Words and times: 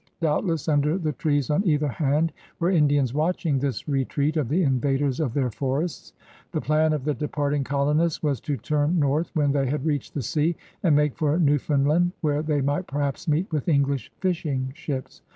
Doubtless 0.19 0.67
under 0.67 0.97
the 0.97 1.11
trees 1.13 1.51
on 1.51 1.63
either 1.63 1.87
hand 1.87 2.33
were 2.59 2.71
Indians 2.71 3.13
watching 3.13 3.59
this 3.59 3.87
retreat 3.87 4.35
ot 4.35 4.49
the 4.49 4.63
invaders 4.63 5.19
of 5.19 5.35
their 5.35 5.51
forests. 5.51 6.13
The 6.53 6.59
plan 6.59 6.91
of 6.91 7.03
the 7.03 7.13
departing 7.13 7.63
colonists 7.63 8.23
was 8.23 8.41
to 8.41 8.57
turn 8.57 8.97
north, 8.97 9.29
when 9.35 9.51
they 9.51 9.67
had 9.69 9.85
reached 9.85 10.15
the 10.15 10.23
sea, 10.23 10.55
and 10.81 10.95
make 10.95 11.15
for 11.15 11.37
Newfoimdland, 11.37 12.13
where 12.21 12.41
they 12.41 12.61
might 12.61 12.87
perhaps 12.87 13.27
meet 13.27 13.51
with 13.51 13.67
English 13.69 14.11
fishing 14.19 14.71
ships. 14.73 15.21